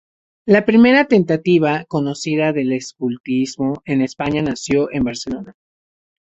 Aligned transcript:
La 0.47 0.65
primera 0.65 1.05
tentativa 1.05 1.85
conocida 1.85 2.53
del 2.53 2.71
escultismo 2.71 3.83
en 3.85 4.01
España 4.01 4.41
nació 4.41 4.91
en 4.91 5.03
Barcelona. 5.03 5.53